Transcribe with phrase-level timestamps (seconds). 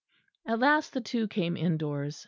[0.47, 2.19] At last the two came indoors.